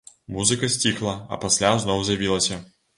Музыка 0.37 0.69
сціхла, 0.77 1.15
а 1.33 1.41
пасля 1.47 1.75
зноў 1.87 2.05
з'явілася. 2.09 2.63